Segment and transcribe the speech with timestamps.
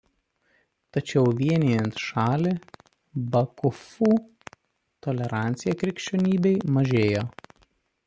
[0.97, 2.55] Tačiau vienijant šalį
[3.37, 4.11] "bakufu"
[5.07, 7.29] tolerancija krikščionybei mažėjo.